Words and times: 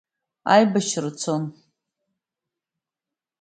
Аибашьра 0.53 1.11
цон. 1.21 1.43